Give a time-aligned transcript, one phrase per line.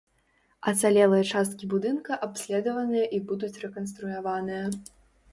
[0.69, 4.65] Ацалелыя часткі будынка абследаваныя і будуць рэканструяваныя.